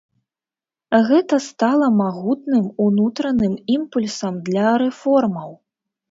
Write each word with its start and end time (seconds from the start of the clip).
Гэта 1.09 1.35
стала 1.47 1.89
магутным 2.03 2.63
унутраным 2.85 3.53
імпульсам 3.75 4.39
для 4.47 4.67
рэформаў. 4.83 5.53